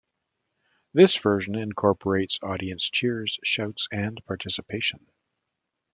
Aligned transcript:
This 0.95 1.15
version 1.17 1.53
incorporates 1.53 2.39
audience 2.41 2.85
cheers, 2.89 3.37
shouts, 3.43 3.87
and 3.91 4.19
participation. 4.25 5.05